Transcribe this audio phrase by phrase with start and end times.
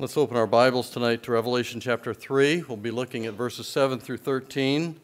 [0.00, 2.62] Let's open our Bibles tonight to Revelation chapter 3.
[2.62, 4.98] We'll be looking at verses 7 through 13.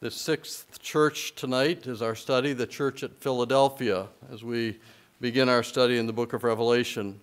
[0.00, 4.80] The sixth church tonight is our study, the church at Philadelphia, as we
[5.20, 7.20] begin our study in the book of Revelation.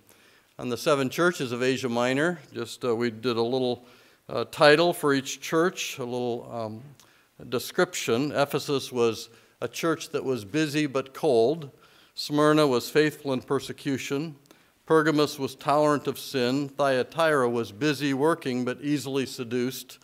[0.58, 3.84] On the seven churches of Asia Minor, just uh, we did a little
[4.30, 6.82] uh, title for each church, a little um,
[7.50, 8.32] description.
[8.32, 9.28] Ephesus was
[9.60, 11.72] a church that was busy but cold.
[12.16, 14.38] Smyrna was faithful in persecution.
[14.88, 16.70] Pergamos was tolerant of sin.
[16.70, 20.00] Thyatira was busy working but easily seduced.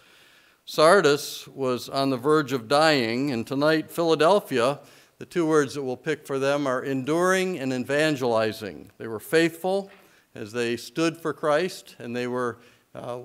[0.66, 3.31] Sardis was on the verge of dying.
[3.31, 4.81] And tonight, Philadelphia,
[5.20, 8.91] the two words that we'll pick for them are enduring and evangelizing.
[8.98, 9.90] They were faithful
[10.35, 12.59] as they stood for Christ and they were
[12.93, 13.20] uh,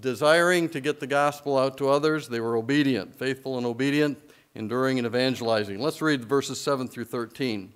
[0.00, 2.28] desiring to get the gospel out to others.
[2.28, 4.18] They were obedient, faithful and obedient,
[4.54, 5.80] enduring and evangelizing.
[5.80, 7.72] Let's read verses 7 through 13.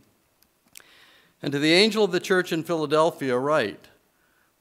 [1.46, 3.86] And to the angel of the church in Philadelphia write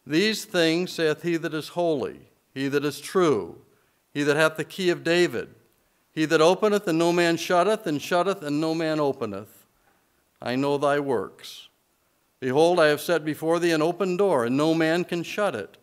[0.06, 3.58] These things saith he that is holy, he that is true,
[4.14, 5.50] he that hath the key of David,
[6.12, 9.66] he that openeth and no man shutteth, and shutteth and no man openeth.
[10.40, 11.70] I know thy works.
[12.40, 15.80] Behold, I have set before thee an open door, and no man can shut it.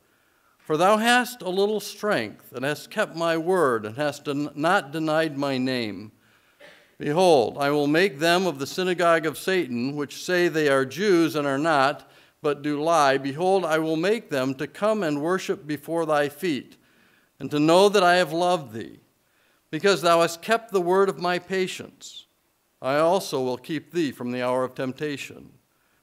[0.60, 5.36] For thou hast a little strength, and hast kept my word, and hast not denied
[5.36, 6.12] my name.
[7.02, 11.34] Behold, I will make them of the synagogue of Satan, which say they are Jews
[11.34, 12.08] and are not,
[12.40, 13.18] but do lie.
[13.18, 16.76] Behold, I will make them to come and worship before thy feet,
[17.40, 19.00] and to know that I have loved thee,
[19.68, 22.26] because thou hast kept the word of my patience.
[22.80, 25.50] I also will keep thee from the hour of temptation,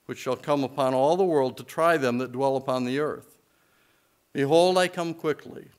[0.06, 3.40] which shall come upon all the world to try them that dwell upon the earth.
[4.34, 5.70] Behold, I come quickly.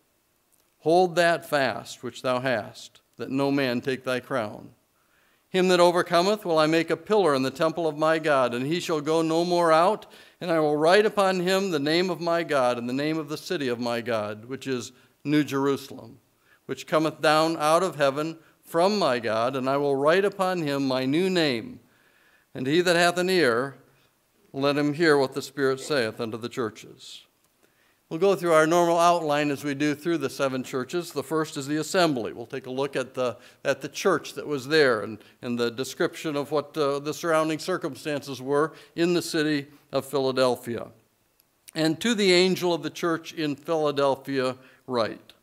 [0.78, 4.70] Hold that fast which thou hast, that no man take thy crown.
[5.50, 8.64] Him that overcometh will I make a pillar in the temple of my God, and
[8.64, 10.06] he shall go no more out.
[10.40, 13.28] And I will write upon him the name of my God and the name of
[13.28, 14.92] the city of my God, which is
[15.24, 16.20] New Jerusalem,
[16.66, 19.56] which cometh down out of heaven from my God.
[19.56, 21.80] And I will write upon him my new name.
[22.54, 23.75] And he that hath an ear,
[24.52, 27.25] let him hear what the Spirit saith unto the churches.
[28.10, 31.12] We'll go through our normal outline as we do through the seven churches.
[31.12, 32.32] The first is the assembly.
[32.32, 35.71] We'll take a look at the, at the church that was there and, and the
[35.71, 40.88] description of what uh, the surrounding circumstances were in the city of Philadelphia.
[41.76, 44.56] And to the angel of the church in Philadelphia,
[44.88, 45.34] write.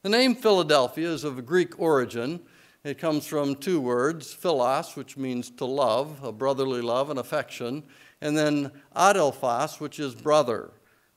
[0.00, 2.40] The name Philadelphia is of Greek origin.
[2.84, 7.82] It comes from two words, philos, which means to love, a brotherly love and affection,
[8.22, 10.70] and then adelphos, which is brother.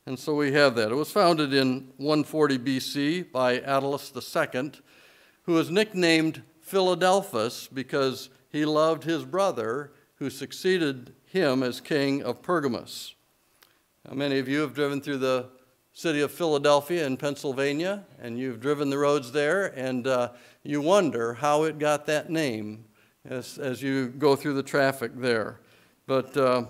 [0.08, 0.90] And so we have that.
[0.90, 4.72] It was founded in 140 BC by Attalus II,
[5.42, 12.42] who was nicknamed Philadelphus because he loved his brother who succeeded him as king of
[12.42, 13.16] Pergamus.
[14.08, 15.50] Now, many of you have driven through the
[15.92, 20.30] city of Philadelphia in Pennsylvania, and you've driven the roads there, and uh,
[20.64, 22.86] you wonder how it got that name
[23.26, 25.60] as, as you go through the traffic there.
[26.06, 26.68] But uh,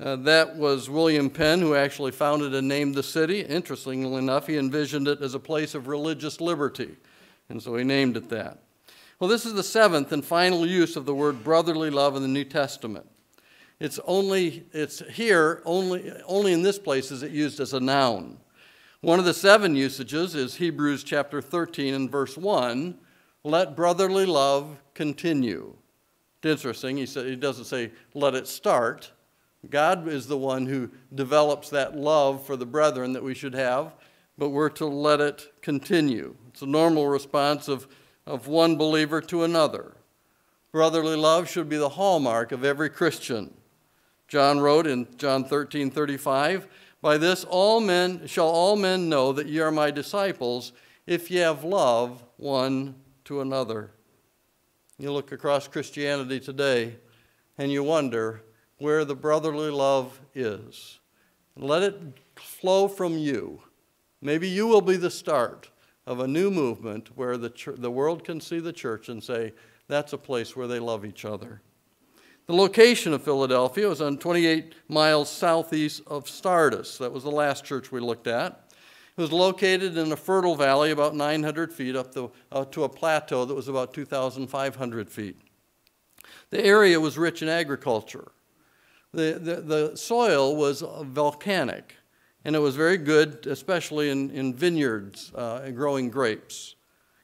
[0.00, 3.40] uh, that was William Penn, who actually founded and named the city.
[3.40, 6.96] Interestingly enough, he envisioned it as a place of religious liberty,
[7.48, 8.58] and so he named it that.
[9.18, 12.28] Well, this is the seventh and final use of the word brotherly love in the
[12.28, 13.06] New Testament.
[13.80, 18.38] It's only, it's here, only, only in this place is it used as a noun.
[19.00, 22.98] One of the seven usages is Hebrews chapter 13 and verse 1
[23.44, 25.74] let brotherly love continue.
[26.38, 29.12] It's interesting, he, said, he doesn't say let it start,
[29.68, 33.94] God is the one who develops that love for the brethren that we should have,
[34.36, 36.36] but we're to let it continue.
[36.48, 37.88] It's a normal response of,
[38.24, 39.96] of one believer to another.
[40.70, 43.54] Brotherly love should be the hallmark of every Christian.
[44.28, 46.68] John wrote in John 13 35,
[47.00, 50.72] By this all men shall all men know that ye are my disciples,
[51.06, 53.90] if ye have love one to another.
[54.98, 56.96] You look across Christianity today
[57.56, 58.42] and you wonder,
[58.78, 60.98] where the brotherly love is.
[61.56, 62.00] Let it
[62.36, 63.62] flow from you.
[64.20, 65.70] Maybe you will be the start
[66.06, 69.52] of a new movement where the, the world can see the church and say,
[69.88, 71.62] that's a place where they love each other.
[72.46, 76.96] The location of Philadelphia was on 28 miles southeast of Sardis.
[76.98, 78.72] That was the last church we looked at.
[79.16, 82.88] It was located in a fertile valley about 900 feet up the, uh, to a
[82.88, 85.36] plateau that was about 2,500 feet.
[86.50, 88.30] The area was rich in agriculture.
[89.12, 91.96] The, the, the soil was volcanic,
[92.44, 96.76] and it was very good, especially in, in vineyards uh, growing grapes.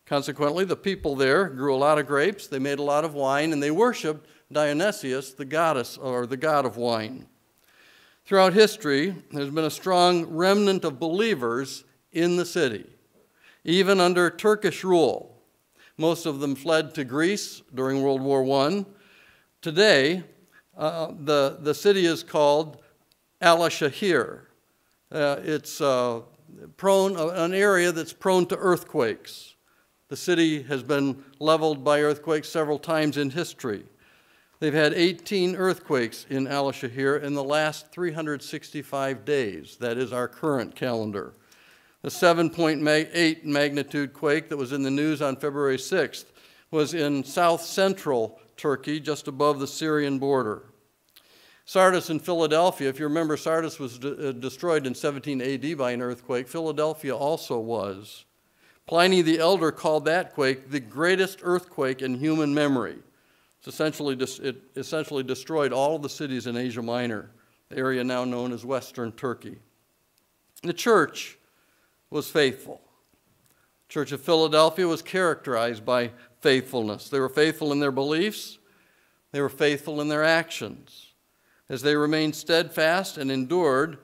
[0.07, 3.53] Consequently, the people there grew a lot of grapes, they made a lot of wine,
[3.53, 7.27] and they worshiped Dionysius, the goddess or the god of wine.
[8.25, 12.87] Throughout history, there's been a strong remnant of believers in the city,
[13.65, 15.43] even under Turkish rule.
[15.99, 18.87] Most of them fled to Greece during World War I.
[19.61, 20.25] Today,
[20.77, 22.79] uh, the, the city is called
[23.41, 24.41] Alaşehir.
[25.13, 26.21] Uh, it's uh,
[26.77, 29.55] prone, uh, an area that's prone to earthquakes.
[30.09, 33.85] The city has been leveled by earthquakes several times in history.
[34.61, 39.77] They've had 18 earthquakes in Alaşehir in the last 365 days.
[39.79, 41.35] That is our current calendar.
[42.03, 46.27] The 7.8 magnitude quake that was in the news on February 6th
[46.75, 50.65] was in south central Turkey, just above the Syrian border.
[51.65, 55.93] Sardis in Philadelphia, if you remember, Sardis was de- uh, destroyed in 17 AD by
[55.93, 56.49] an earthquake.
[56.49, 58.25] Philadelphia also was.
[58.87, 62.99] Pliny the Elder called that quake the greatest earthquake in human memory.
[63.61, 67.31] It's essentially, it essentially destroyed all of the cities in Asia Minor,
[67.71, 69.57] the area now known as Western Turkey.
[70.63, 71.39] The church
[72.11, 72.83] was faithful.
[73.89, 76.11] Church of Philadelphia was characterized by
[76.45, 77.09] faithfulness.
[77.09, 78.59] They were faithful in their beliefs,
[79.33, 81.15] they were faithful in their actions.
[81.71, 83.97] As they remained steadfast and endured,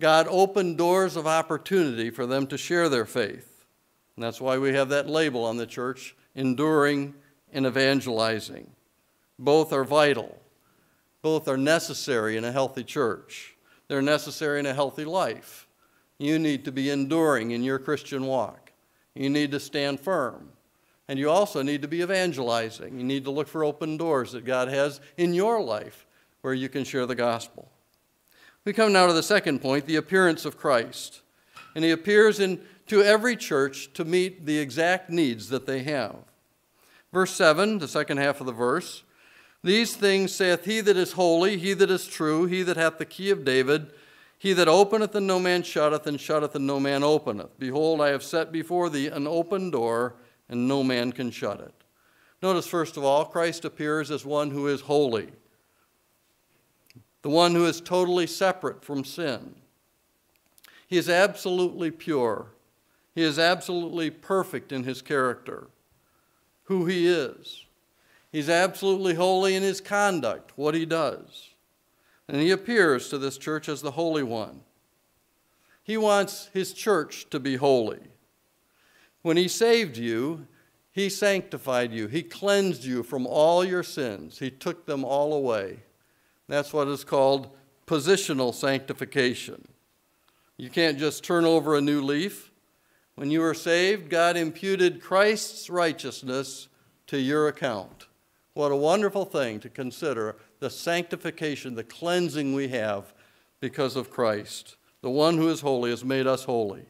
[0.00, 3.66] God opened doors of opportunity for them to share their faith.
[4.16, 7.12] And that's why we have that label on the church enduring
[7.52, 8.70] and evangelizing.
[9.38, 10.40] Both are vital.
[11.20, 13.54] Both are necessary in a healthy church.
[13.88, 15.68] They're necessary in a healthy life.
[16.18, 18.72] You need to be enduring in your Christian walk.
[19.14, 20.48] You need to stand firm.
[21.08, 22.98] And you also need to be evangelizing.
[22.98, 26.06] You need to look for open doors that God has in your life
[26.40, 27.68] where you can share the gospel.
[28.64, 31.20] We come now to the second point the appearance of Christ.
[31.74, 36.16] And he appears in, to every church to meet the exact needs that they have.
[37.12, 39.02] Verse 7, the second half of the verse
[39.64, 43.04] these things saith he that is holy, he that is true, he that hath the
[43.04, 43.92] key of David,
[44.36, 47.56] he that openeth and no man shutteth, and shutteth and no man openeth.
[47.60, 50.14] Behold, I have set before thee an open door,
[50.48, 51.74] and no man can shut it.
[52.42, 55.28] Notice, first of all, Christ appears as one who is holy,
[57.22, 59.54] the one who is totally separate from sin.
[60.88, 62.48] He is absolutely pure,
[63.14, 65.68] he is absolutely perfect in his character,
[66.64, 67.64] who he is.
[68.32, 71.50] He's absolutely holy in his conduct, what he does.
[72.28, 74.62] And he appears to this church as the Holy One.
[75.84, 78.00] He wants his church to be holy.
[79.22, 80.46] When he saved you,
[80.90, 82.06] he sanctified you.
[82.06, 84.38] He cleansed you from all your sins.
[84.38, 85.78] He took them all away.
[86.48, 87.50] That's what is called
[87.86, 89.66] positional sanctification.
[90.56, 92.50] You can't just turn over a new leaf.
[93.14, 96.68] When you were saved, God imputed Christ's righteousness
[97.06, 98.06] to your account.
[98.54, 103.14] What a wonderful thing to consider the sanctification, the cleansing we have
[103.60, 104.76] because of Christ.
[105.00, 106.86] The one who is holy has made us holy.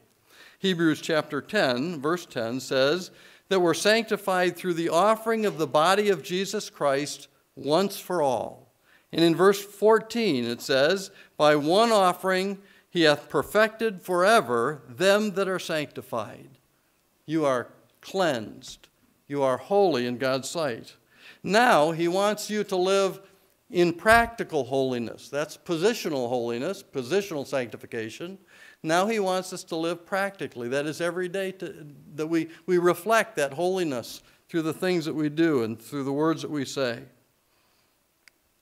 [0.63, 3.11] Hebrews chapter 10, verse 10 says
[3.49, 8.71] that we're sanctified through the offering of the body of Jesus Christ once for all.
[9.11, 15.49] And in verse 14 it says, By one offering he hath perfected forever them that
[15.49, 16.51] are sanctified.
[17.25, 17.67] You are
[17.99, 18.87] cleansed.
[19.27, 20.95] You are holy in God's sight.
[21.43, 23.19] Now he wants you to live
[23.73, 25.29] in practical holiness.
[25.29, 28.37] That's positional holiness, positional sanctification.
[28.83, 30.69] Now he wants us to live practically.
[30.69, 35.15] That is every day to, that we, we reflect that holiness through the things that
[35.15, 37.01] we do and through the words that we say.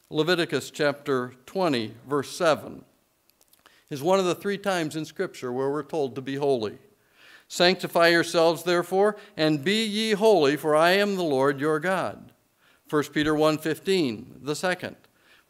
[0.10, 2.86] Leviticus chapter 20, verse 7,
[3.90, 6.78] is one of the three times in Scripture where we're told to be holy.
[7.50, 12.31] Sanctify yourselves, therefore, and be ye holy, for I am the Lord your God.
[12.92, 14.98] 1 Peter 1:15, the second.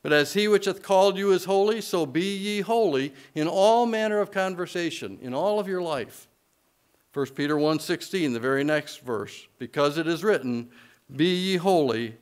[0.04, 3.88] But as he which hath called you is holy, so be ye holy in all
[3.88, 6.28] manner of conversation, in all of your life.
[7.14, 10.70] 1 Peter 1:16, the very next verse, because it is written,
[11.16, 12.16] Be ye holy,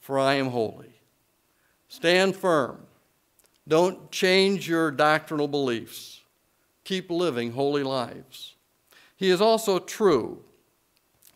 [0.00, 1.00] for I am holy.
[1.86, 2.84] Stand firm.
[3.68, 6.22] Don't change your doctrinal beliefs.
[6.82, 8.56] Keep living holy lives.
[9.14, 10.42] He is also true.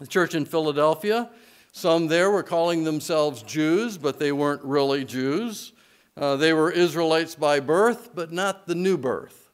[0.00, 1.30] The church in Philadelphia
[1.78, 5.72] some there were calling themselves Jews, but they weren't really Jews.
[6.16, 9.50] Uh, they were Israelites by birth, but not the new birth.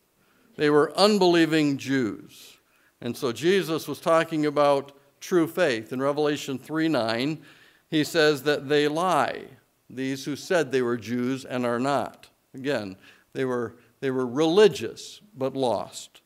[0.57, 2.57] They were unbelieving Jews.
[3.01, 5.93] And so Jesus was talking about true faith.
[5.93, 7.43] In Revelation 3 9,
[7.91, 9.45] he says that they lie,
[9.91, 12.29] these who said they were Jews and are not.
[12.55, 12.97] Again,
[13.35, 16.23] they were, they were religious but lost.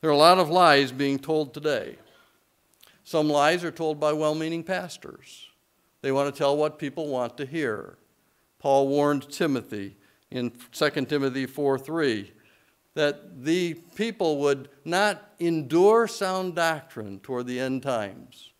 [0.00, 1.96] There are a lot of lies being told today.
[3.04, 5.48] Some lies are told by well meaning pastors.
[6.00, 7.98] They want to tell what people want to hear.
[8.58, 9.96] Paul warned Timothy
[10.30, 12.32] in 2 Timothy 4 3
[12.94, 18.52] that the people would not endure sound doctrine toward the end times.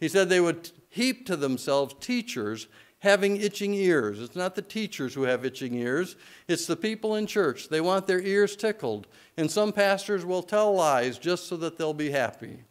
[0.00, 2.66] He said they would heap to themselves teachers
[3.02, 4.20] having itching ears.
[4.20, 6.16] It's not the teachers who have itching ears,
[6.46, 7.68] it's the people in church.
[7.68, 9.08] They want their ears tickled.
[9.36, 12.64] And some pastors will tell lies just so that they'll be happy.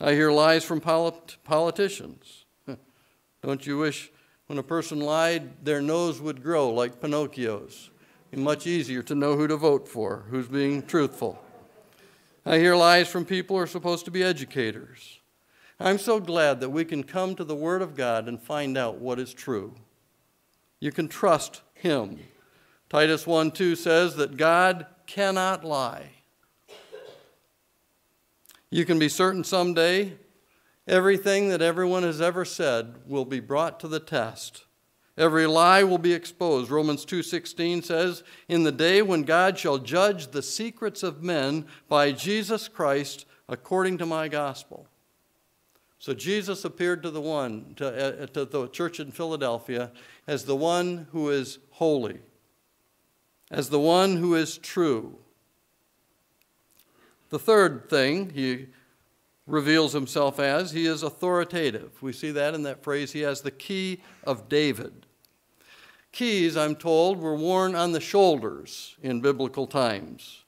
[0.00, 2.44] I hear lies from polit- politicians.
[3.42, 4.10] Don't you wish
[4.46, 7.90] when a person lied, their nose would grow like Pinocchio's?
[8.30, 11.42] Be much easier to know who to vote for, who's being truthful.
[12.46, 15.20] I hear lies from people who are supposed to be educators.
[15.78, 18.98] I'm so glad that we can come to the Word of God and find out
[18.98, 19.74] what is true.
[20.80, 22.20] You can trust Him.
[22.88, 26.10] Titus 1 2 says that God cannot lie.
[28.72, 30.14] You can be certain someday
[30.88, 34.64] everything that everyone has ever said will be brought to the test.
[35.18, 36.70] Every lie will be exposed.
[36.70, 42.12] Romans 2:16 says, "In the day when God shall judge the secrets of men by
[42.12, 44.88] Jesus Christ according to my gospel."
[45.98, 49.92] So Jesus appeared to the one to, uh, to the church in Philadelphia
[50.26, 52.20] as the one who is holy,
[53.50, 55.18] as the one who is true.
[57.32, 58.66] The third thing he
[59.46, 62.02] reveals himself as, he is authoritative.
[62.02, 65.06] We see that in that phrase, he has the key of David.
[66.12, 70.44] Keys, I'm told, were worn on the shoulders in biblical times.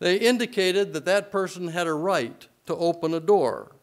[0.00, 3.76] They indicated that that person had a right to open a door.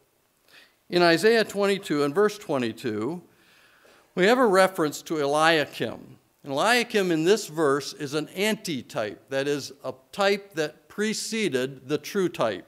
[0.90, 3.22] In Isaiah 22 and verse 22,
[4.14, 6.18] we have a reference to Eliakim.
[6.44, 11.98] And Eliakim in this verse is an antitype, that is, a type that preceded the
[11.98, 12.68] true type.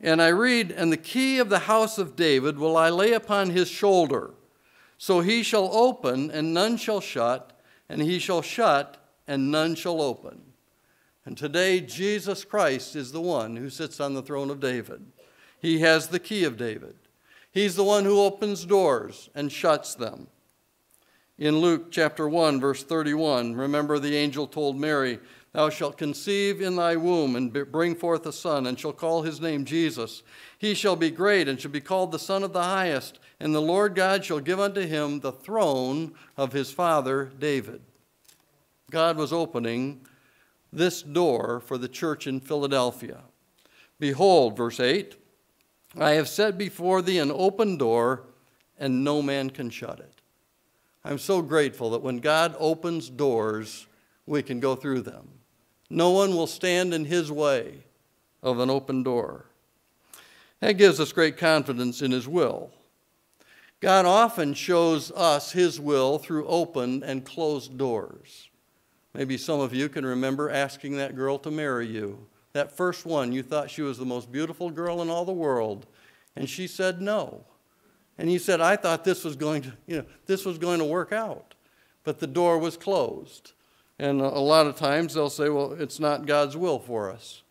[0.00, 3.50] And I read, And the key of the house of David will I lay upon
[3.50, 4.30] his shoulder.
[4.96, 7.50] So he shall open, and none shall shut,
[7.88, 10.40] and he shall shut, and none shall open.
[11.24, 15.04] And today, Jesus Christ is the one who sits on the throne of David.
[15.58, 16.94] He has the key of David.
[17.50, 20.28] He's the one who opens doors and shuts them.
[21.38, 25.18] In Luke chapter 1, verse 31, remember the angel told Mary,
[25.56, 29.40] Thou shalt conceive in thy womb and bring forth a son, and shall call his
[29.40, 30.22] name Jesus.
[30.58, 33.62] He shall be great and shall be called the Son of the Highest, and the
[33.62, 37.80] Lord God shall give unto him the throne of his father David.
[38.90, 40.06] God was opening
[40.74, 43.22] this door for the church in Philadelphia.
[43.98, 45.16] Behold, verse 8,
[45.96, 48.24] I have set before thee an open door,
[48.78, 50.20] and no man can shut it.
[51.02, 53.86] I'm so grateful that when God opens doors,
[54.26, 55.30] we can go through them.
[55.88, 57.84] No one will stand in his way
[58.42, 59.46] of an open door.
[60.60, 62.70] That gives us great confidence in his will.
[63.80, 68.48] God often shows us his will through open and closed doors.
[69.12, 72.26] Maybe some of you can remember asking that girl to marry you.
[72.52, 75.86] That first one, you thought she was the most beautiful girl in all the world,
[76.34, 77.44] and she said no.
[78.18, 80.84] And you said, I thought this was going to, you know, this was going to
[80.84, 81.54] work out.
[82.02, 83.52] But the door was closed.
[83.98, 87.42] And a lot of times they'll say, well, it's not God's will for us.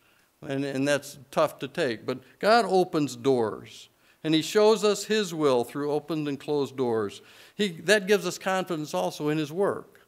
[0.48, 2.06] And, and that's tough to take.
[2.06, 3.90] But God opens doors.
[4.24, 7.22] And He shows us His will through opened and closed doors.
[7.56, 10.02] He, that gives us confidence also in His work.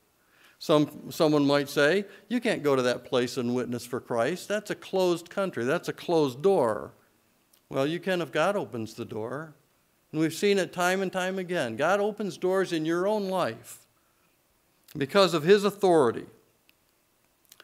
[0.59, 4.47] Some, someone might say, you can't go to that place and witness for Christ.
[4.47, 6.93] That's a closed country, that's a closed door.
[7.69, 9.53] Well, you can if God opens the door.
[10.11, 11.75] And we've seen it time and time again.
[11.75, 13.86] God opens doors in your own life
[14.95, 16.25] because of his authority,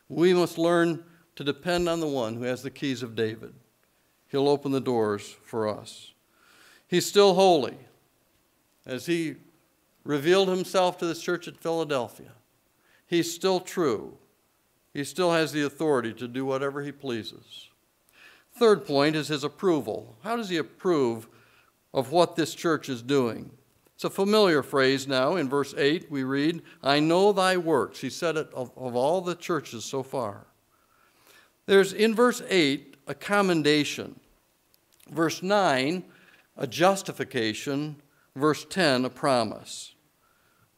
[0.09, 1.03] we must learn
[1.35, 3.53] to depend on the one who has the keys of David.
[4.27, 6.11] He'll open the doors for us.
[6.87, 7.77] He's still holy.
[8.85, 9.35] As he
[10.03, 12.31] revealed himself to this church at Philadelphia,
[13.07, 14.17] he's still true.
[14.93, 17.69] He still has the authority to do whatever he pleases.
[18.55, 20.17] Third point is his approval.
[20.23, 21.27] How does he approve
[21.93, 23.51] of what this church is doing?
[24.03, 25.37] It's a familiar phrase now.
[25.37, 28.01] In verse 8, we read, I know thy works.
[28.01, 30.45] He said it of, of all the churches so far.
[31.67, 34.19] There's in verse 8 a commendation,
[35.09, 36.03] verse 9,
[36.57, 37.95] a justification,
[38.35, 39.95] verse 10, a promise.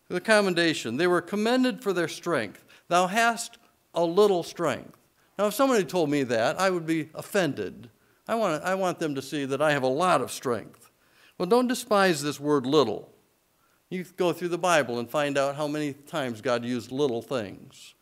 [0.08, 2.64] The commendation, they were commended for their strength.
[2.90, 3.58] Thou hast
[3.96, 5.00] a little strength.
[5.40, 7.90] Now, if somebody told me that, I would be offended.
[8.28, 10.92] I want, I want them to see that I have a lot of strength.
[11.40, 13.15] Well, don't despise this word little.
[13.90, 17.94] You go through the Bible and find out how many times God used little things.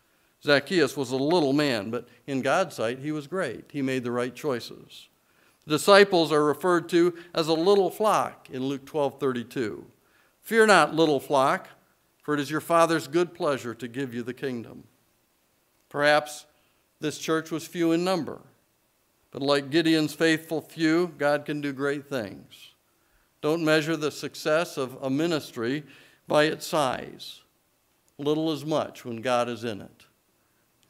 [0.44, 3.66] Zacchaeus was a little man, but in God's sight, he was great.
[3.72, 5.08] He made the right choices.
[5.66, 9.86] The disciples are referred to as a little flock in Luke 12 32.
[10.42, 11.70] Fear not, little flock,
[12.22, 14.84] for it is your Father's good pleasure to give you the kingdom.
[15.88, 16.46] Perhaps
[17.00, 18.42] this church was few in number,
[19.32, 22.73] but like Gideon's faithful few, God can do great things.
[23.44, 25.84] Don't measure the success of a ministry
[26.30, 27.42] by its size.
[28.18, 30.06] Little is much when God is in it.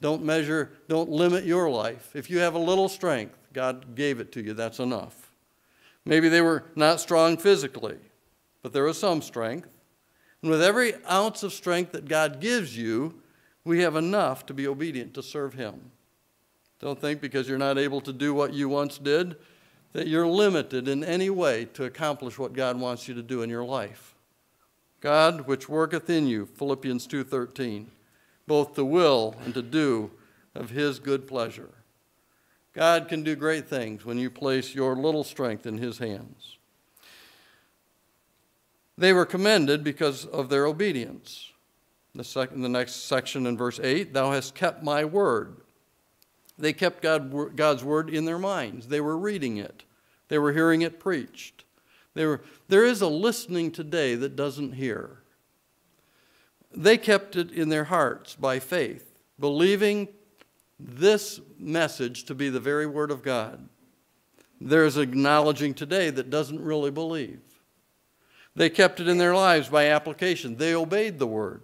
[0.01, 2.11] Don't measure, don't limit your life.
[2.13, 5.31] If you have a little strength, God gave it to you, that's enough.
[6.05, 7.97] Maybe they were not strong physically,
[8.61, 9.69] but there was some strength.
[10.43, 13.19] And with every ounce of strength that God gives you,
[13.63, 15.89] we have enough to be obedient to serve Him.
[16.79, 19.37] Don't think because you're not able to do what you once did
[19.93, 23.49] that you're limited in any way to accomplish what God wants you to do in
[23.49, 24.15] your life.
[24.99, 27.91] God, which worketh in you, Philippians 2:13,
[28.47, 30.11] both to will and to do
[30.55, 31.69] of his good pleasure.
[32.73, 36.57] God can do great things when you place your little strength in his hands.
[38.97, 41.51] They were commended because of their obedience.
[42.15, 45.57] The, second, the next section in verse 8 Thou hast kept my word.
[46.57, 49.83] They kept God, God's word in their minds, they were reading it,
[50.27, 51.65] they were hearing it preached.
[52.15, 55.17] They were, there is a listening today that doesn't hear.
[56.75, 60.07] They kept it in their hearts by faith, believing
[60.79, 63.67] this message to be the very Word of God.
[64.59, 67.41] There's acknowledging today that doesn't really believe.
[68.55, 70.57] They kept it in their lives by application.
[70.57, 71.61] They obeyed the Word.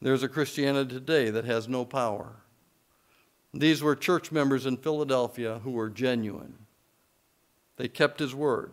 [0.00, 2.36] There's a Christianity today that has no power.
[3.58, 6.54] These were church members in Philadelphia who were genuine.
[7.76, 8.72] They kept His Word.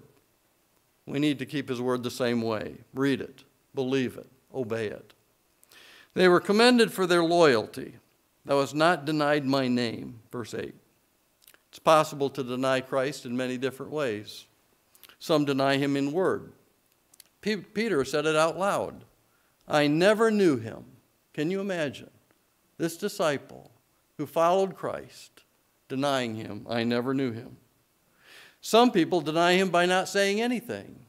[1.05, 5.13] We need to keep His Word the same way read it, believe it, obey it.
[6.13, 7.95] They were commended for their loyalty.
[8.45, 10.75] Thou hast not denied my name, verse 8.
[11.69, 14.45] It's possible to deny Christ in many different ways.
[15.17, 16.51] Some deny him in word.
[17.41, 19.05] P- Peter said it out loud
[19.67, 20.83] I never knew him.
[21.33, 22.09] Can you imagine?
[22.77, 23.71] This disciple
[24.17, 25.43] who followed Christ
[25.89, 27.57] denying him, I never knew him.
[28.61, 30.99] Some people deny him by not saying anything.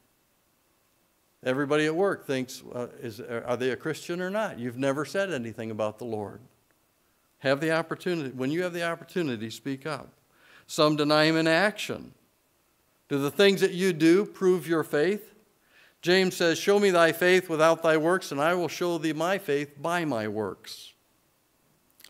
[1.45, 4.59] Everybody at work thinks, uh, is, are they a Christian or not?
[4.59, 6.41] You've never said anything about the Lord.
[7.39, 8.31] Have the opportunity.
[8.31, 10.09] When you have the opportunity, speak up.
[10.67, 12.15] Some deny him in action.
[13.11, 15.35] Do the things that you do prove your faith?
[16.01, 19.37] James says, Show me thy faith without thy works, and I will show thee my
[19.37, 20.94] faith by my works.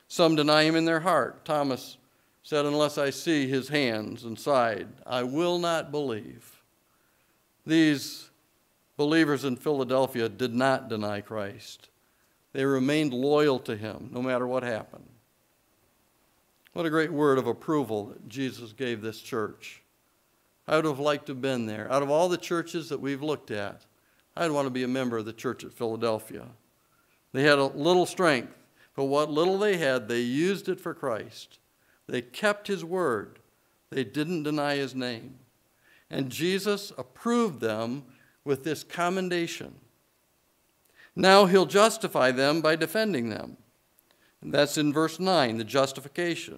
[0.09, 1.45] Some deny him in their heart.
[1.45, 1.97] Thomas
[2.43, 6.63] said, Unless I see his hands and side, I will not believe.
[7.67, 8.31] These
[8.97, 11.89] believers in Philadelphia did not deny Christ.
[12.53, 15.09] They remained loyal to him no matter what happened.
[16.75, 19.83] What a great word of approval that Jesus gave this church.
[20.67, 21.91] I would have liked to have been there.
[21.91, 23.85] Out of all the churches that we've looked at,
[24.37, 26.47] I'd want to be a member of the church at Philadelphia.
[27.33, 28.55] They had a little strength,
[28.95, 31.59] but what little they had, they used it for Christ.
[32.07, 33.39] They kept his word.
[33.91, 35.37] They didn't deny his name.
[36.11, 38.05] And Jesus approved them
[38.45, 39.75] with this commendation.
[41.17, 43.57] Now he'll justify them by defending them.
[44.43, 46.55] And that's in verse 9, the justification.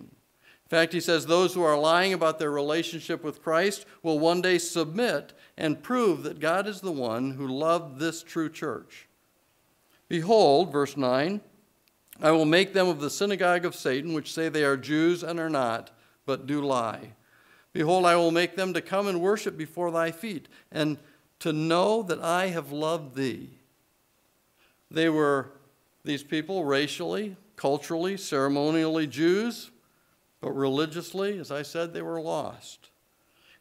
[0.66, 4.42] In fact, he says those who are lying about their relationship with Christ will one
[4.42, 9.06] day submit and prove that God is the one who loved this true church.
[10.08, 11.40] Behold, verse 9,
[12.20, 15.38] I will make them of the synagogue of Satan, which say they are Jews and
[15.38, 15.90] are not,
[16.24, 17.12] but do lie.
[17.72, 20.98] Behold, I will make them to come and worship before thy feet, and
[21.40, 23.50] to know that I have loved thee.
[24.90, 25.50] They were,
[26.04, 29.70] these people, racially, culturally, ceremonially Jews,
[30.40, 32.90] but religiously, as I said, they were lost.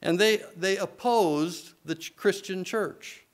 [0.02, 3.26] And they, they opposed the Christian church.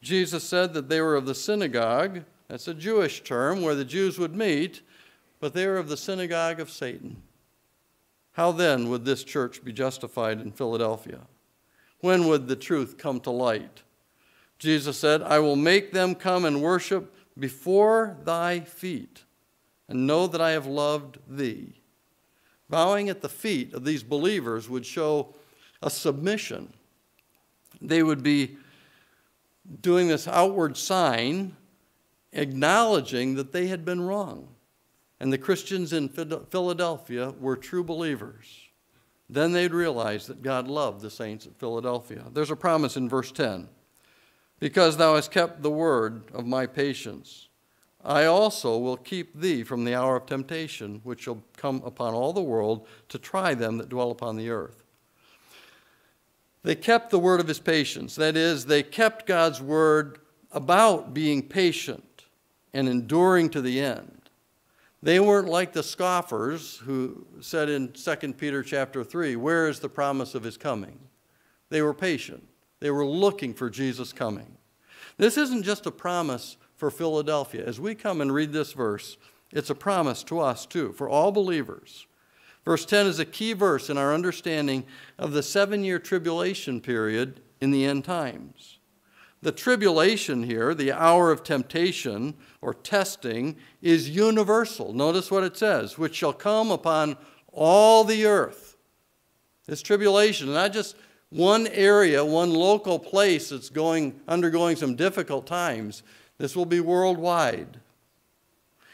[0.00, 4.18] Jesus said that they were of the synagogue, that's a Jewish term where the Jews
[4.18, 4.82] would meet,
[5.38, 7.22] but they are of the synagogue of Satan.
[8.32, 11.20] How then would this church be justified in Philadelphia?
[12.00, 13.84] When would the truth come to light?
[14.58, 19.22] Jesus said, I will make them come and worship before thy feet
[19.88, 21.74] and know that I have loved thee.
[22.68, 25.36] Bowing at the feet of these believers would show
[25.82, 26.72] a submission.
[27.80, 28.56] They would be
[29.80, 31.56] doing this outward sign,
[32.32, 34.48] acknowledging that they had been wrong.
[35.18, 38.46] And the Christians in Philadelphia were true believers.
[39.28, 42.24] Then they'd realize that God loved the saints at Philadelphia.
[42.32, 43.68] There's a promise in verse 10
[44.58, 47.48] Because thou hast kept the word of my patience,
[48.02, 52.32] I also will keep thee from the hour of temptation, which shall come upon all
[52.32, 54.84] the world to try them that dwell upon the earth.
[56.62, 58.14] They kept the word of his patience.
[58.16, 60.18] That is, they kept God's word
[60.50, 62.04] about being patient
[62.72, 64.20] and enduring to the end.
[65.02, 69.88] They weren't like the scoffers who said in 2 Peter chapter 3, Where is the
[69.88, 70.98] promise of his coming?
[71.70, 72.46] They were patient.
[72.80, 74.56] They were looking for Jesus' coming.
[75.16, 77.64] This isn't just a promise for Philadelphia.
[77.64, 79.16] As we come and read this verse,
[79.52, 82.06] it's a promise to us too, for all believers.
[82.64, 84.84] Verse 10 is a key verse in our understanding
[85.18, 88.78] of the seven year tribulation period in the end times.
[89.42, 94.92] The tribulation here, the hour of temptation or testing, is universal.
[94.92, 97.16] Notice what it says, which shall come upon
[97.52, 98.76] all the earth.
[99.66, 100.96] This tribulation, not just
[101.30, 106.02] one area, one local place that's going, undergoing some difficult times.
[106.38, 107.80] This will be worldwide.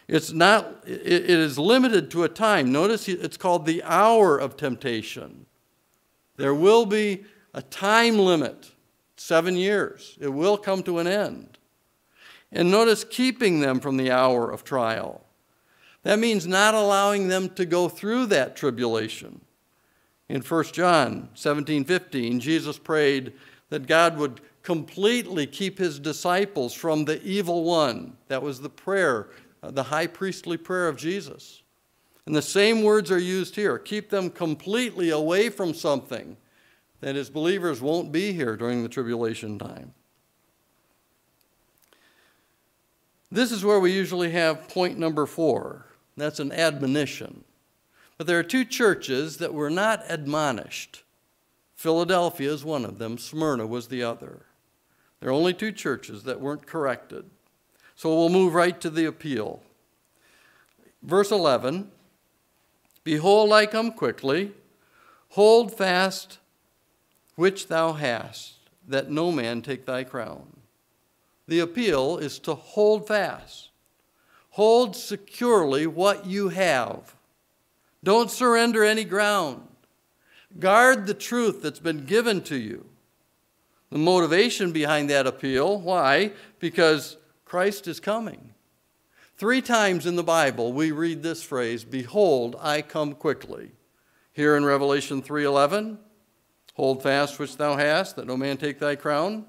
[0.07, 2.71] It's not, it is limited to a time.
[2.71, 5.47] Notice it's called the hour of temptation.
[6.37, 8.71] There will be a time limit,
[9.17, 10.17] seven years.
[10.21, 11.59] It will come to an end.
[12.53, 15.25] And notice keeping them from the hour of trial.
[16.03, 19.41] That means not allowing them to go through that tribulation.
[20.29, 23.33] In 1 John 17 15, Jesus prayed
[23.69, 28.17] that God would completely keep his disciples from the evil one.
[28.29, 29.29] That was the prayer
[29.63, 31.63] uh, the high priestly prayer of Jesus.
[32.27, 36.37] And the same words are used here keep them completely away from something
[37.01, 39.93] that as believers won't be here during the tribulation time.
[43.31, 45.87] This is where we usually have point number four.
[46.17, 47.45] That's an admonition.
[48.17, 51.03] But there are two churches that were not admonished.
[51.75, 54.47] Philadelphia is one of them, Smyrna was the other.
[55.21, 57.29] There are only two churches that weren't corrected.
[57.95, 59.63] So we'll move right to the appeal.
[61.03, 61.91] Verse 11
[63.05, 64.53] Behold, I come quickly.
[65.31, 66.39] Hold fast
[67.37, 68.55] which thou hast,
[68.89, 70.57] that no man take thy crown.
[71.47, 73.71] The appeal is to hold fast.
[74.51, 77.15] Hold securely what you have.
[78.03, 79.69] Don't surrender any ground.
[80.59, 82.87] Guard the truth that's been given to you.
[83.91, 86.33] The motivation behind that appeal, why?
[86.59, 88.55] Because Christ is coming.
[89.37, 93.73] Three times in the Bible we read this phrase, behold, I come quickly.
[94.33, 95.99] Here in Revelation 3:11,
[96.77, 99.47] hold fast which thou hast, that no man take thy crown.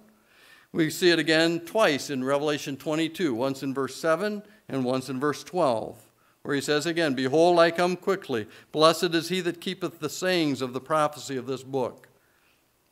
[0.72, 5.20] We see it again twice in Revelation 22, once in verse 7 and once in
[5.20, 5.98] verse 12,
[6.44, 8.48] where he says again, Behold, I come quickly.
[8.72, 12.08] Blessed is he that keepeth the sayings of the prophecy of this book.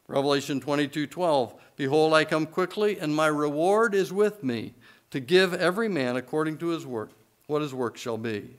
[0.07, 4.73] Revelation 22, 12, Behold, I come quickly, and my reward is with me
[5.11, 7.11] to give every man according to his work,
[7.47, 8.57] what his work shall be.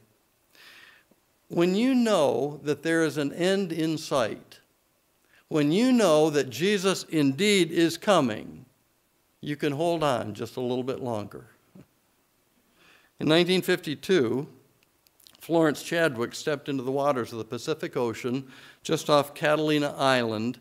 [1.49, 4.61] When you know that there is an end in sight,
[5.49, 8.67] when you know that Jesus indeed is coming,
[9.41, 11.47] you can hold on just a little bit longer.
[13.19, 14.47] In 1952,
[15.41, 18.49] Florence Chadwick stepped into the waters of the Pacific Ocean
[18.83, 20.59] just off Catalina Island.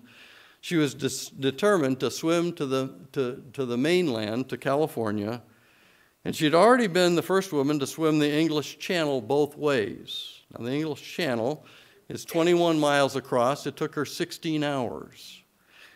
[0.62, 5.42] She was determined to swim to the, to, to the mainland, to California,
[6.24, 10.42] and she'd already been the first woman to swim the English Channel both ways.
[10.52, 11.66] Now, the English Channel
[12.10, 13.66] is 21 miles across.
[13.66, 15.44] It took her 16 hours.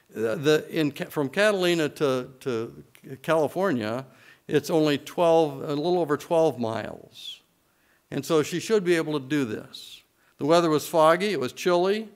[0.09, 2.83] The, in, from Catalina to, to
[3.21, 4.05] California,
[4.47, 7.41] it's only 12, a little over 12 miles.
[8.09, 10.01] And so she should be able to do this.
[10.39, 12.09] The weather was foggy, it was chilly,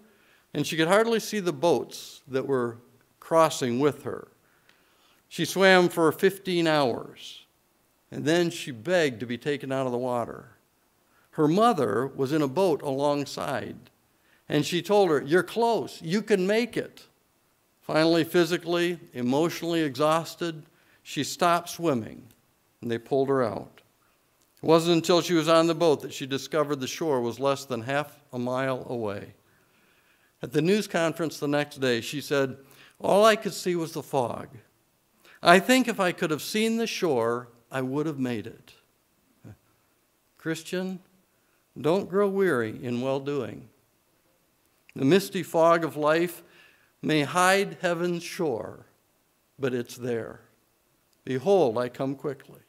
[0.54, 2.78] and she could hardly see the boats that were
[3.20, 4.30] crossing with her.
[5.30, 7.44] She swam for 15 hours
[8.14, 10.52] and then she begged to be taken out of the water.
[11.34, 13.76] Her mother was in a boat alongside,
[14.48, 17.08] and she told her, You're close, you can make it.
[17.82, 20.64] Finally, physically, emotionally exhausted,
[21.02, 22.24] she stopped swimming,
[22.82, 23.82] and they pulled her out.
[24.62, 27.66] It wasn't until she was on the boat that she discovered the shore was less
[27.66, 29.34] than half a mile away.
[30.44, 32.58] At the news conference the next day, she said,
[33.00, 34.50] All I could see was the fog.
[35.42, 38.74] I think if I could have seen the shore, I would have made it.
[40.38, 41.00] Christian,
[41.80, 43.70] don't grow weary in well doing.
[44.96, 46.44] The misty fog of life
[47.02, 48.86] may hide heaven's shore,
[49.58, 50.42] but it's there.
[51.26, 52.60] Behold, I come quickly.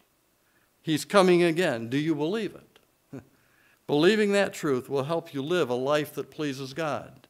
[0.80, 1.88] He's coming again.
[1.88, 3.22] Do you believe it?
[3.86, 7.26] Believing that truth will help you live a life that pleases God.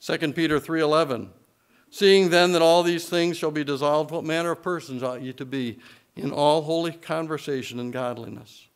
[0.00, 1.30] 2 Peter 3:11
[1.90, 5.32] Seeing then that all these things shall be dissolved, what manner of persons ought ye
[5.34, 5.78] to be
[6.16, 8.66] in all holy conversation and godliness.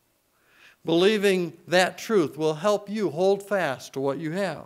[0.89, 4.65] Believing that truth will help you hold fast to what you have.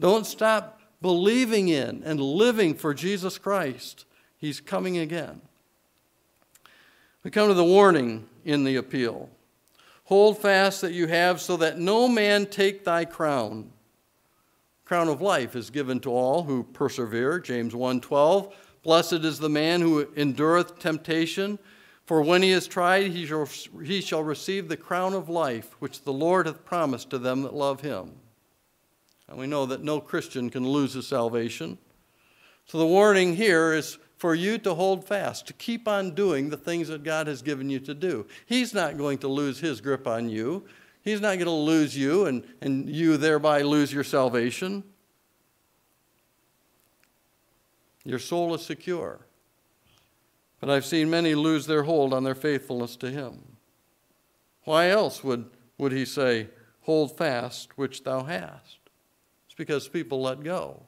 [0.00, 4.06] Don't stop believing in and living for Jesus Christ.
[4.38, 5.42] He's coming again.
[7.22, 9.28] We come to the warning in the appeal
[10.04, 13.70] Hold fast that you have, so that no man take thy crown.
[14.86, 18.50] Crown of life is given to all who persevere, James 1:12.
[18.82, 21.58] Blessed is the man who endureth temptation,
[22.08, 23.46] for when he is tried, he shall,
[23.84, 27.52] he shall receive the crown of life, which the Lord hath promised to them that
[27.52, 28.12] love him.
[29.28, 31.76] And we know that no Christian can lose his salvation.
[32.64, 36.56] So the warning here is for you to hold fast, to keep on doing the
[36.56, 38.24] things that God has given you to do.
[38.46, 40.64] He's not going to lose his grip on you.
[41.02, 44.82] He's not going to lose you and, and you thereby lose your salvation.
[48.02, 49.27] Your soul is secure.
[50.60, 53.56] But I've seen many lose their hold on their faithfulness to Him.
[54.64, 55.46] Why else would,
[55.78, 56.48] would He say,
[56.82, 58.78] Hold fast which thou hast?
[59.46, 60.82] It's because people let go.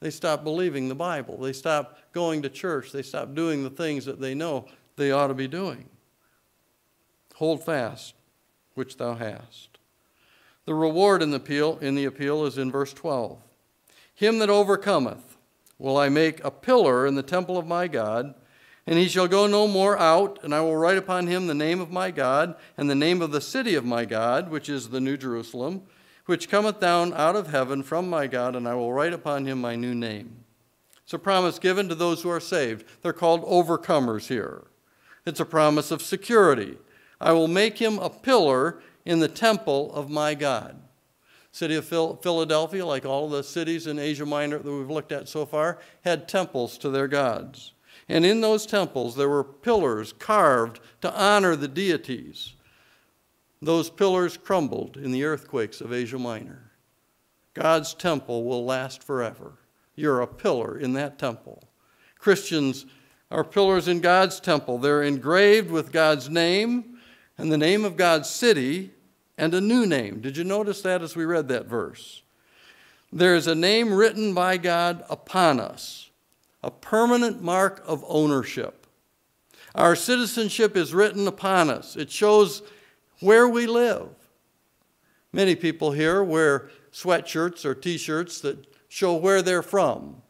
[0.00, 1.38] They stop believing the Bible.
[1.38, 2.90] They stop going to church.
[2.90, 5.88] They stop doing the things that they know they ought to be doing.
[7.36, 8.14] Hold fast,
[8.74, 9.78] which thou hast.
[10.64, 13.38] The reward in the appeal, in the appeal is in verse 12.
[14.14, 15.36] Him that overcometh
[15.78, 18.34] will I make a pillar in the temple of my God,
[18.86, 21.80] and he shall go no more out, and I will write upon him the name
[21.80, 25.00] of my God, and the name of the city of my God, which is the
[25.00, 25.82] New Jerusalem,
[26.26, 29.60] which cometh down out of heaven from my God, and I will write upon him
[29.60, 30.44] my new name.
[31.04, 32.86] It's a promise given to those who are saved.
[33.02, 34.64] They're called overcomers here.
[35.26, 36.78] It's a promise of security.
[37.20, 40.80] I will make him a pillar in the temple of my God.
[41.50, 45.44] City of Philadelphia, like all the cities in Asia Minor that we've looked at so
[45.44, 47.72] far, had temples to their gods.
[48.12, 52.52] And in those temples, there were pillars carved to honor the deities.
[53.62, 56.72] Those pillars crumbled in the earthquakes of Asia Minor.
[57.54, 59.54] God's temple will last forever.
[59.96, 61.64] You're a pillar in that temple.
[62.18, 62.84] Christians
[63.30, 64.76] are pillars in God's temple.
[64.76, 66.98] They're engraved with God's name
[67.38, 68.90] and the name of God's city
[69.38, 70.20] and a new name.
[70.20, 72.20] Did you notice that as we read that verse?
[73.10, 76.10] There is a name written by God upon us,
[76.62, 78.86] a permanent mark of ownership.
[79.74, 81.96] Our citizenship is written upon us.
[81.96, 82.62] It shows
[83.20, 84.08] where we live.
[85.32, 90.20] Many people here wear sweatshirts or t shirts that show where they're from.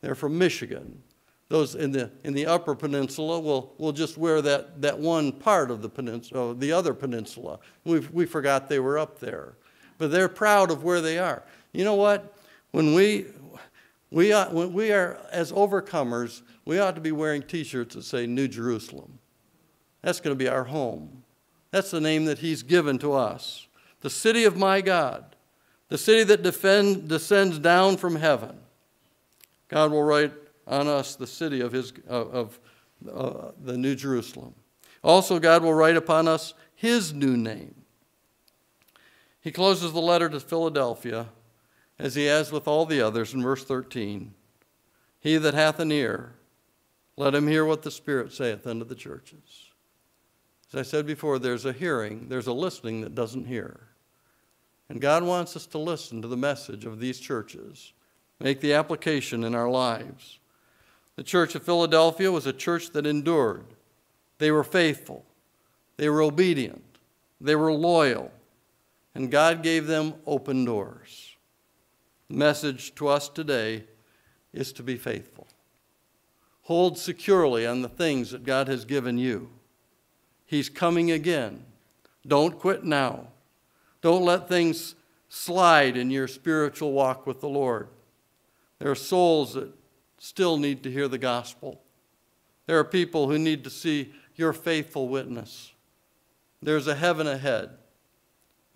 [0.00, 1.02] They're from Michigan.
[1.48, 5.70] Those in the, in the upper peninsula will, will just wear that, that one part
[5.70, 7.58] of the peninsula, uh, the other peninsula.
[7.84, 9.54] we we forgot they were up there.
[9.98, 11.42] But they're proud of where they are.
[11.72, 12.34] You know what?
[12.70, 13.26] When we,
[14.10, 18.26] we, ought, we are, as overcomers, we ought to be wearing t shirts that say
[18.26, 19.18] New Jerusalem.
[20.02, 21.22] That's going to be our home.
[21.70, 23.68] That's the name that He's given to us.
[24.00, 25.36] The city of my God,
[25.88, 28.58] the city that defend, descends down from heaven.
[29.68, 30.32] God will write
[30.66, 32.58] on us the city of, his, of
[33.12, 34.54] uh, the New Jerusalem.
[35.02, 37.74] Also, God will write upon us His new name.
[39.40, 41.28] He closes the letter to Philadelphia
[42.00, 44.32] as he has with all the others in verse 13.
[45.20, 46.32] He that hath an ear,
[47.16, 49.70] let him hear what the Spirit saith unto the churches.
[50.72, 53.88] As I said before, there's a hearing, there's a listening that doesn't hear.
[54.88, 57.92] And God wants us to listen to the message of these churches,
[58.40, 60.38] make the application in our lives.
[61.16, 63.66] The church of Philadelphia was a church that endured.
[64.38, 65.26] They were faithful,
[65.98, 66.98] they were obedient,
[67.42, 68.32] they were loyal,
[69.14, 71.29] and God gave them open doors.
[72.30, 73.82] Message to us today
[74.52, 75.48] is to be faithful.
[76.62, 79.50] Hold securely on the things that God has given you.
[80.46, 81.64] He's coming again.
[82.24, 83.26] Don't quit now.
[84.00, 84.94] Don't let things
[85.28, 87.88] slide in your spiritual walk with the Lord.
[88.78, 89.72] There are souls that
[90.18, 91.80] still need to hear the gospel.
[92.66, 95.72] There are people who need to see your faithful witness.
[96.62, 97.70] There's a heaven ahead.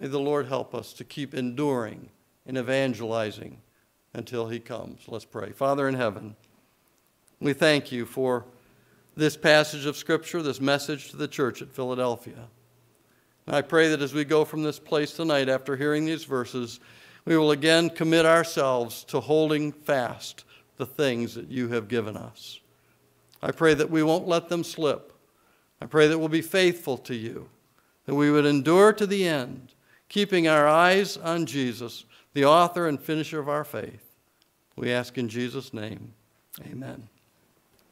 [0.01, 2.09] May the Lord help us to keep enduring
[2.47, 3.59] and evangelizing
[4.13, 5.03] until He comes.
[5.09, 5.53] Let's pray.
[5.53, 6.37] Father in heaven,
[7.41, 8.45] we thank you for
[9.17, 12.49] this passage of Scripture, this message to the church at Philadelphia.
[13.47, 16.81] And I pray that as we go from this place tonight after hearing these verses,
[17.25, 20.45] we will again commit ourselves to holding fast
[20.77, 22.61] the things that you have given us.
[23.43, 25.13] I pray that we won't let them slip.
[25.81, 27.49] I pray that we'll be faithful to you,
[28.07, 29.75] that we would endure to the end,
[30.09, 32.05] keeping our eyes on Jesus,
[32.35, 34.05] the author and finisher of our faith.
[34.77, 36.15] We ask in Jesus' name,
[36.67, 37.09] amen.